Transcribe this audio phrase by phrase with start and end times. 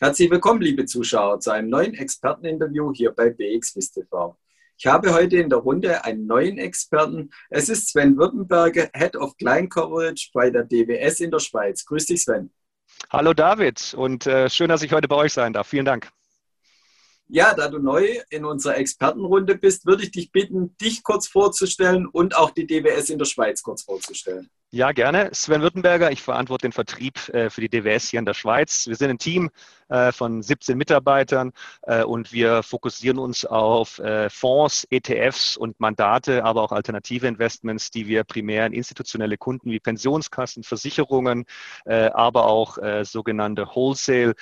[0.00, 4.38] Herzlich willkommen, liebe Zuschauer, zu einem neuen Experteninterview hier bei BXWIST TV.
[4.76, 7.30] Ich habe heute in der Runde einen neuen Experten.
[7.50, 11.84] Es ist Sven Württemberger, Head of Client Coverage bei der DWS in der Schweiz.
[11.84, 12.52] Grüß dich, Sven.
[13.10, 15.66] Hallo David und äh, schön, dass ich heute bei euch sein darf.
[15.66, 16.08] Vielen Dank.
[17.26, 22.06] Ja, da du neu in unserer Expertenrunde bist, würde ich dich bitten, dich kurz vorzustellen
[22.06, 24.48] und auch die DWS in der Schweiz kurz vorzustellen.
[24.70, 25.30] Ja, gerne.
[25.32, 28.86] Sven Württemberger, ich verantworte den Vertrieb äh, für die DWS hier in der Schweiz.
[28.86, 29.50] Wir sind ein Team
[29.88, 31.52] äh, von 17 Mitarbeitern
[31.82, 38.06] äh, und wir fokussieren uns auf Fonds, ETFs und Mandate, aber auch alternative Investments, die
[38.06, 41.44] wir primär in institutionelle Kunden wie Pensionskassen, Versicherungen,
[41.84, 44.34] aber auch sogenannte Wholesale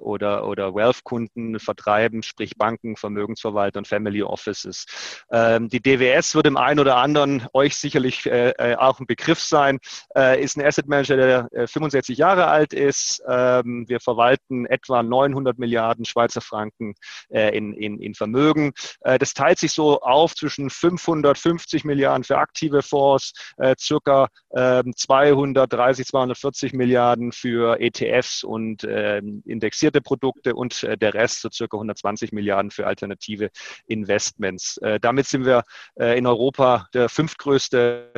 [0.00, 4.86] oder, oder Wealth-Kunden vertreiben, sprich Banken, Vermögensverwalter und Family Offices.
[5.30, 9.78] Ähm, die DWS wird im einen oder anderen euch sicherlich auch ein Begriff sein
[10.16, 13.22] äh, ist ein Asset Manager, der 65 äh, Jahre alt ist.
[13.28, 16.94] Ähm, wir verwalten etwa 900 Milliarden Schweizer Franken
[17.28, 18.72] äh, in, in, in Vermögen.
[19.02, 23.32] das teilt sich so auf zwischen 550 Milliarden für aktive Fonds,
[23.78, 31.48] circa 230, ähm, 240 Milliarden für ETFs und ähm, indexierte Produkte und der Rest so
[31.50, 33.50] circa 120 Milliarden für alternative
[33.86, 34.78] Investments.
[35.00, 35.62] damit sind wir
[35.96, 38.12] in Europa der fünftgrößte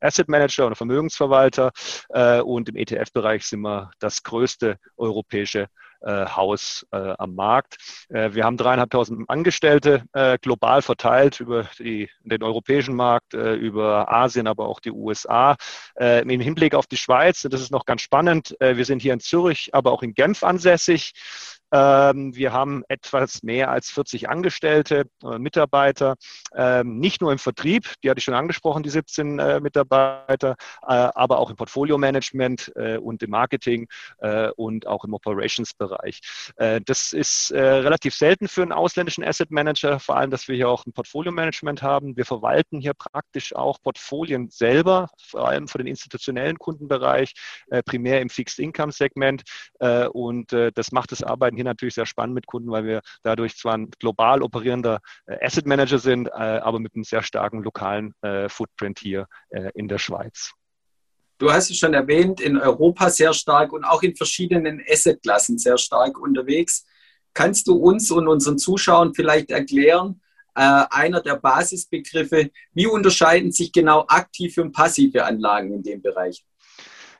[0.00, 1.72] Asset Manager oder Vermögensverwalter.
[2.10, 5.66] Äh, und im ETF-Bereich sind wir das größte europäische äh,
[6.06, 7.76] Haus äh, am Markt.
[8.08, 14.12] Äh, wir haben dreieinhalbtausend Angestellte äh, global verteilt über die, den europäischen Markt, äh, über
[14.12, 15.56] Asien, aber auch die USA.
[15.98, 19.70] Im Hinblick auf die Schweiz, das ist noch ganz spannend, wir sind hier in Zürich,
[19.72, 21.12] aber auch in Genf ansässig.
[21.70, 26.16] Ähm, wir haben etwas mehr als 40 Angestellte, äh, Mitarbeiter,
[26.54, 30.86] ähm, nicht nur im Vertrieb, die hatte ich schon angesprochen, die 17 äh, Mitarbeiter, äh,
[30.86, 33.88] aber auch im Portfolio-Management und im Marketing
[34.56, 36.20] und auch im Operations-Bereich.
[36.84, 40.86] das ist relativ selten für einen ausländischen Asset Manager, vor allem, dass wir hier auch
[40.86, 42.16] ein Portfolio-Management haben.
[42.16, 47.34] Wir verwalten hier praktisch auch Portfolien selber, vor allem für den institutionellen Kundenbereich,
[47.84, 49.42] primär im Fixed-Income-Segment.
[50.12, 53.74] und das macht das Arbeiten hier natürlich sehr spannend mit Kunden, weil wir dadurch zwar
[53.74, 58.48] ein global operierender äh, Asset Manager sind, äh, aber mit einem sehr starken lokalen äh,
[58.48, 59.26] Footprint hier
[59.74, 60.52] in der Schweiz.
[61.38, 65.78] Du hast es schon erwähnt, in Europa sehr stark und auch in verschiedenen Assetklassen sehr
[65.78, 66.84] stark unterwegs.
[67.34, 70.20] Kannst du uns und unseren Zuschauern vielleicht erklären,
[70.58, 76.44] äh, einer der Basisbegriffe, wie unterscheiden sich genau aktive und passive Anlagen in dem Bereich?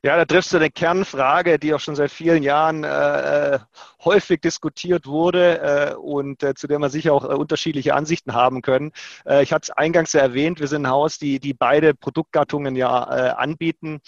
[0.03, 3.59] Ja, da triffst du eine Kernfrage, die auch schon seit vielen Jahren äh, äh
[4.05, 8.63] häufig diskutiert wurde äh, und äh, zu der man sicher auch äh, unterschiedliche Ansichten haben
[8.63, 8.93] können.
[9.27, 12.77] Äh, ich hatte es eingangs ja erwähnt, wir sind ein Haus, die, die beide Produktgattungen
[12.77, 14.01] ja anbieten.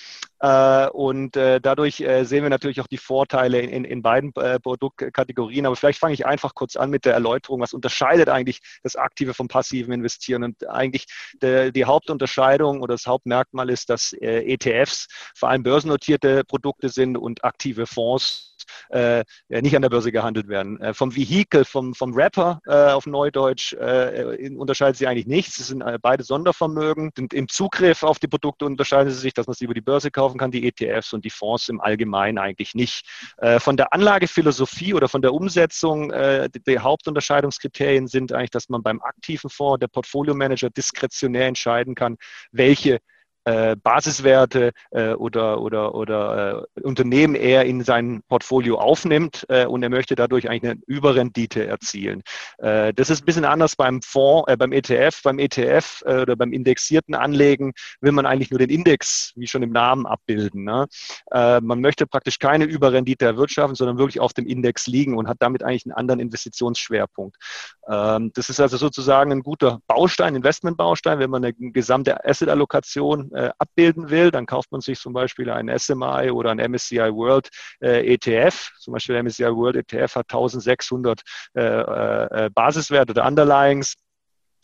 [0.93, 5.67] und dadurch sehen wir natürlich auch die Vorteile in, in, beiden Produktkategorien.
[5.67, 7.61] Aber vielleicht fange ich einfach kurz an mit der Erläuterung.
[7.61, 10.45] Was unterscheidet eigentlich das aktive vom passiven Investieren?
[10.45, 11.06] Und eigentlich
[11.43, 17.17] der, die Hauptunterscheidung oder das Hauptmerkmal ist, dass ETFs vor allem Börsen börsennotierte Produkte sind
[17.17, 18.50] und aktive Fonds
[18.91, 20.81] äh, nicht an der Börse gehandelt werden.
[20.81, 25.58] Äh, vom Vehikel, vom, vom Rapper äh, auf Neudeutsch äh, unterscheidet sich eigentlich nichts.
[25.58, 27.12] Es sind äh, beide Sondervermögen.
[27.19, 30.10] Und Im Zugriff auf die Produkte unterscheiden sie sich, dass man sie über die Börse
[30.10, 33.06] kaufen kann, die ETFs und die Fonds im Allgemeinen eigentlich nicht.
[33.38, 38.82] Äh, von der Anlagephilosophie oder von der Umsetzung, die, die Hauptunterscheidungskriterien sind eigentlich, dass man
[38.82, 42.16] beim aktiven Fonds, der Portfolio Manager diskretionär entscheiden kann,
[42.52, 43.00] welche
[43.45, 49.83] äh, Basiswerte äh, oder, oder, oder äh, Unternehmen er in sein Portfolio aufnimmt äh, und
[49.83, 52.23] er möchte dadurch eigentlich eine Überrendite erzielen.
[52.59, 55.23] Äh, das ist ein bisschen anders beim Fonds, äh, beim ETF.
[55.23, 59.71] Beim ETF oder beim indexierten Anlegen will man eigentlich nur den Index, wie schon im
[59.71, 60.65] Namen, abbilden.
[60.65, 60.87] Ne?
[61.31, 65.62] man möchte praktisch keine Überrendite erwirtschaften, sondern wirklich auf dem Index liegen und hat damit
[65.62, 67.37] eigentlich einen anderen Investitionsschwerpunkt.
[67.89, 73.50] Ähm, das ist also sozusagen ein guter Baustein, Investmentbaustein, wenn man eine gesamte Asset-Allokation äh,
[73.59, 77.49] abbilden will, dann kauft man sich zum Beispiel ein SMI oder ein MSCI World
[77.81, 78.71] äh, ETF.
[78.79, 81.23] Zum Beispiel der MSCI World ETF hat 1600
[81.55, 83.94] äh, äh, Basiswerte oder Underlyings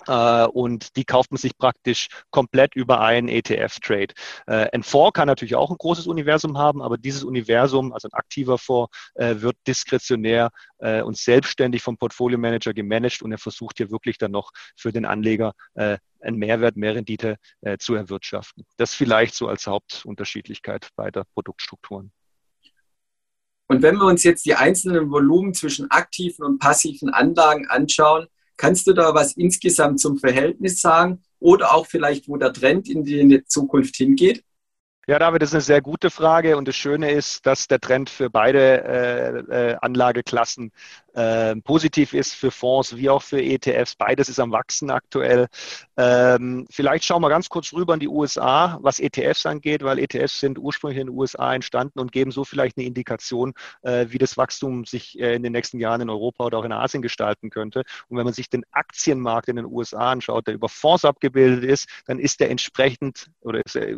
[0.06, 4.14] äh, und die kauft man sich praktisch komplett über einen ETF-Trade.
[4.46, 8.58] Ein Fonds kann natürlich auch ein großes Universum haben, aber dieses Universum, also ein aktiver
[8.58, 14.32] Fonds, wird diskretionär und selbstständig vom Portfolio Manager gemanagt und er versucht hier wirklich dann
[14.32, 15.52] noch für den Anleger
[16.26, 17.36] einen Mehrwert, mehr Rendite
[17.78, 18.64] zu erwirtschaften.
[18.76, 22.12] Das vielleicht so als Hauptunterschiedlichkeit beider Produktstrukturen.
[23.68, 28.86] Und wenn wir uns jetzt die einzelnen Volumen zwischen aktiven und passiven Anlagen anschauen, Kannst
[28.86, 33.44] du da was insgesamt zum Verhältnis sagen oder auch vielleicht, wo der Trend in die
[33.44, 34.42] Zukunft hingeht?
[35.08, 38.10] Ja, David, das ist eine sehr gute Frage und das Schöne ist, dass der Trend
[38.10, 40.72] für beide äh, äh, Anlageklassen
[41.16, 43.96] äh, positiv ist, für Fonds wie auch für ETFs.
[43.96, 45.48] Beides ist am Wachsen aktuell.
[45.96, 50.40] Ähm, vielleicht schauen wir ganz kurz rüber in die USA, was ETFs angeht, weil ETFs
[50.40, 54.36] sind ursprünglich in den USA entstanden und geben so vielleicht eine Indikation, äh, wie das
[54.36, 57.84] Wachstum sich äh, in den nächsten Jahren in Europa oder auch in Asien gestalten könnte.
[58.08, 61.88] Und wenn man sich den Aktienmarkt in den USA anschaut, der über Fonds abgebildet ist,
[62.06, 63.96] dann ist der entsprechend oder ist äh,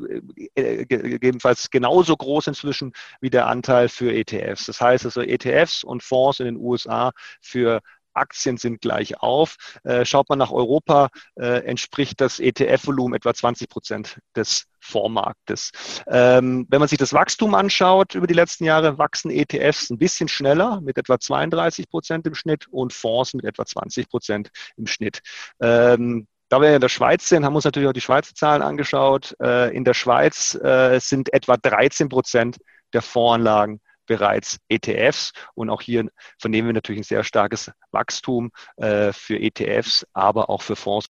[0.55, 4.67] äh, gegebenenfalls genauso groß inzwischen wie der Anteil für ETFs.
[4.67, 7.08] Das heißt also ETFs und Fonds in den USA
[7.41, 7.81] für
[8.19, 9.57] Aktien sind gleich auf.
[9.85, 15.71] Äh, schaut man nach Europa, äh, entspricht das ETF-Volumen etwa 20 Prozent des Fondsmarktes.
[16.07, 20.29] Ähm, wenn man sich das Wachstum anschaut über die letzten Jahre, wachsen ETFs ein bisschen
[20.29, 25.21] schneller mit etwa 32 Prozent im Schnitt und Fonds mit etwa 20 Prozent im Schnitt.
[25.61, 28.63] Ähm, da wir in der Schweiz sind, haben wir uns natürlich auch die Schweizer Zahlen
[28.63, 29.37] angeschaut.
[29.39, 32.57] Äh, in der Schweiz sind etwa 13 Prozent
[32.95, 36.09] der Fondsanlagen bereits ETFs und auch hier
[36.41, 41.07] vernehmen wir natürlich ein sehr starkes Wachstum äh, für ETFs, aber auch für Fonds.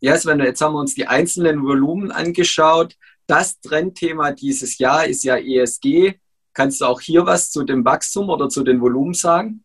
[0.00, 2.94] Ja, Sven, jetzt haben wir uns die einzelnen Volumen angeschaut.
[3.26, 6.14] Das Trendthema dieses Jahr ist ja ESG.
[6.54, 9.64] Kannst du auch hier was zu dem Wachstum oder zu den Volumen sagen?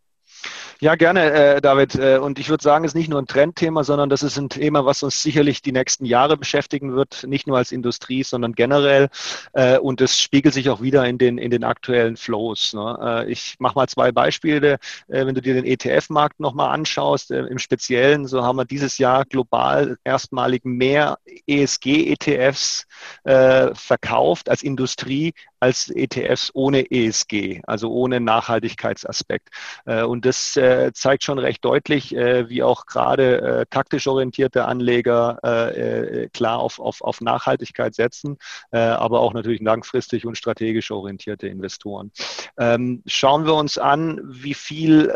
[0.83, 1.95] Ja, gerne, äh, David.
[1.95, 4.49] Äh, und ich würde sagen, es ist nicht nur ein Trendthema, sondern das ist ein
[4.49, 9.07] Thema, was uns sicherlich die nächsten Jahre beschäftigen wird, nicht nur als Industrie, sondern generell.
[9.53, 12.73] Äh, und es spiegelt sich auch wieder in den, in den aktuellen Flows.
[12.73, 12.99] Ne?
[13.01, 14.73] Äh, ich mache mal zwei Beispiele.
[15.07, 18.97] Äh, wenn du dir den ETF-Markt nochmal anschaust, äh, im Speziellen, so haben wir dieses
[18.97, 22.87] Jahr global erstmalig mehr ESG-ETFs
[23.23, 29.47] verkauft als Industrie als ETFs ohne ESG, also ohne Nachhaltigkeitsaspekt.
[29.85, 35.39] und das äh, zeigt schon recht deutlich, äh, wie auch gerade äh, taktisch orientierte Anleger
[35.43, 38.37] äh, äh, klar auf, auf, auf Nachhaltigkeit setzen,
[38.71, 42.11] aber auch natürlich langfristig und strategisch orientierte Investoren.
[42.57, 45.09] Ähm, schauen wir uns an, wie viel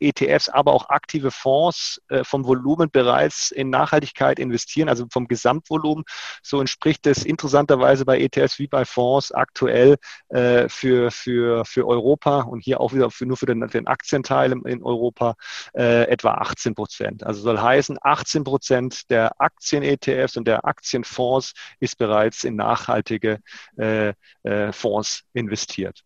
[0.00, 6.04] ETFs, aber auch aktive Fonds vom Volumen bereits in Nachhaltigkeit investieren, also vom Gesamtvolumen.
[6.42, 9.96] So entspricht es interessanterweise bei ETFs wie bei Fonds aktuell
[10.30, 14.60] für, für, für Europa und hier auch wieder für, nur für den, den Aktienteil Anteil
[14.66, 15.36] in Europa
[15.74, 17.24] äh, etwa 18 Prozent.
[17.24, 23.40] Also soll heißen, 18 Prozent der Aktien-ETFs und der Aktienfonds ist bereits in nachhaltige
[23.76, 24.12] äh,
[24.42, 26.02] äh, Fonds investiert.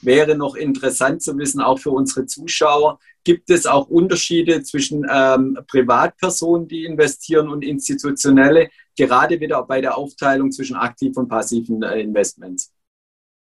[0.00, 5.58] Wäre noch interessant zu wissen, auch für unsere Zuschauer, gibt es auch Unterschiede zwischen ähm,
[5.66, 12.00] Privatpersonen, die investieren und institutionelle, gerade wieder bei der Aufteilung zwischen aktiven und passiven äh,
[12.00, 12.72] Investments?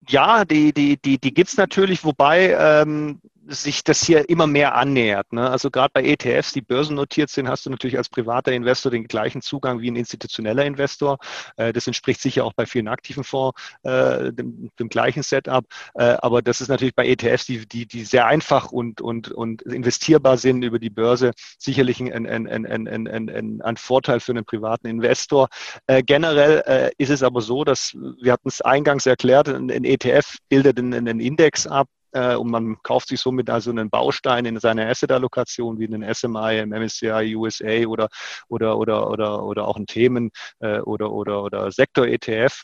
[0.08, 4.74] Ja, die, die, die, die gibt es natürlich, wobei ähm, sich das hier immer mehr
[4.74, 5.32] annähert.
[5.32, 5.48] Ne?
[5.48, 9.40] Also gerade bei ETFs, die börsennotiert sind, hast du natürlich als privater Investor den gleichen
[9.40, 11.18] Zugang wie ein institutioneller Investor.
[11.56, 15.64] Äh, das entspricht sicher auch bei vielen aktiven Fonds äh, dem, dem, gleichen Setup.
[15.94, 19.62] Äh, aber das ist natürlich bei ETFs, die, die, die sehr einfach und, und, und
[19.62, 24.32] investierbar sind über die Börse, sicherlich ein, ein, ein, ein, ein, ein, ein Vorteil für
[24.32, 25.48] einen privaten Investor.
[25.86, 29.84] Äh, generell äh, ist es aber so, dass, wir hatten es eingangs erklärt, ein, ein
[29.84, 31.88] ETF bildet einen, einen Index ab,
[32.36, 36.70] und man kauft sich somit also einen Baustein in seiner Asset-Allokation wie einen SMI, im
[36.70, 38.08] MSCI USA oder,
[38.48, 40.30] oder, oder, oder, oder auch ein Themen-
[40.60, 42.62] äh, oder, oder, oder Sektor-ETF.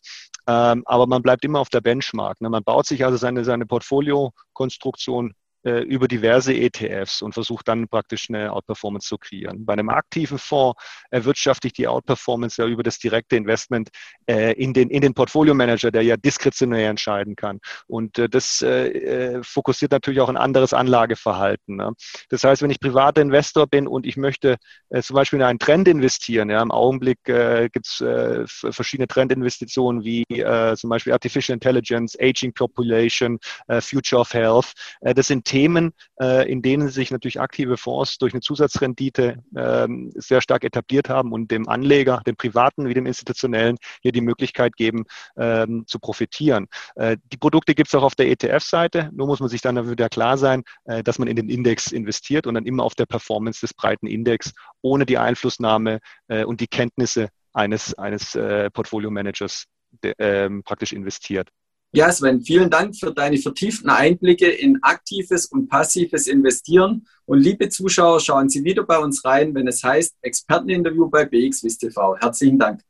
[0.48, 2.40] Ähm, aber man bleibt immer auf der Benchmark.
[2.40, 2.50] Ne?
[2.50, 8.28] Man baut sich also seine, seine Portfolio-Konstruktion äh, über diverse ETFs und versucht dann praktisch
[8.28, 9.64] eine Outperformance zu kreieren.
[9.64, 13.90] Bei einem aktiven Fonds erwirtschafte ich die Outperformance ja über das direkte Investment
[14.26, 17.60] äh, in den, in den Portfolio Manager, der ja diskretionär entscheiden kann.
[17.86, 18.64] Und äh, das
[19.42, 21.76] fokussiert natürlich auch ein anderes Anlageverhalten.
[21.76, 21.92] Ne?
[22.28, 24.56] Das heißt, wenn ich privater Investor bin und ich möchte
[25.00, 27.96] zum Beispiel in einen Trend investieren, ja, im Augenblick gibt es
[28.74, 30.24] verschiedene Trendinvestitionen wie
[30.76, 33.38] zum Beispiel Artificial Intelligence, Aging Population,
[33.80, 34.72] Future of Health.
[35.00, 40.40] das sind Themen, äh, in denen sich natürlich aktive Fonds durch eine Zusatzrendite ähm, sehr
[40.40, 45.04] stark etabliert haben und dem Anleger, dem privaten wie dem institutionellen, hier die Möglichkeit geben,
[45.36, 46.68] ähm, zu profitieren.
[46.94, 50.08] Äh, die Produkte gibt es auch auf der ETF-Seite, nur muss man sich dann wieder
[50.08, 53.60] klar sein, äh, dass man in den Index investiert und dann immer auf der Performance
[53.60, 56.00] des breiten Index ohne die Einflussnahme
[56.46, 58.32] und die Kenntnisse eines, eines
[58.72, 59.66] Portfolio-Managers
[60.18, 61.48] ähm, praktisch investiert.
[61.94, 67.06] Ja, Sven, vielen Dank für deine vertieften Einblicke in aktives und passives Investieren.
[67.26, 71.80] Und liebe Zuschauer, schauen Sie wieder bei uns rein, wenn es heißt Experteninterview bei BXWIST
[71.80, 72.16] TV.
[72.16, 72.80] Herzlichen Dank.